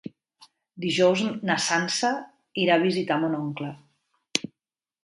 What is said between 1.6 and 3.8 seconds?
Sança irà a visitar mon oncle.